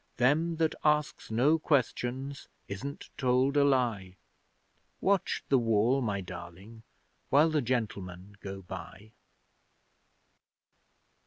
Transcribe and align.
Them 0.17 0.55
that 0.55 0.73
asks 0.83 1.29
no 1.29 1.59
questions 1.59 2.47
isn't 2.67 3.11
told 3.19 3.55
a 3.55 3.63
lie 3.63 4.17
Watch 4.99 5.43
the 5.49 5.59
wall, 5.59 6.01
my 6.01 6.21
darling, 6.21 6.81
while 7.29 7.51
the 7.51 7.61
Gentlemen 7.61 8.35
go 8.41 8.63
by! 8.63 9.11